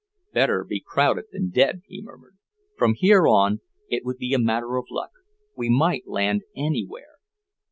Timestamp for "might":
5.69-6.07